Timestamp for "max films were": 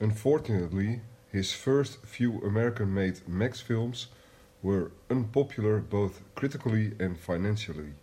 3.28-4.90